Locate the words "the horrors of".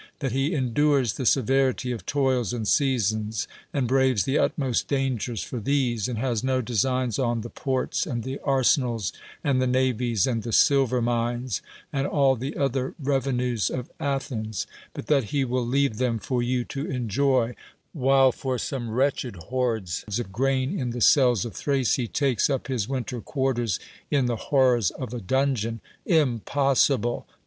24.25-25.13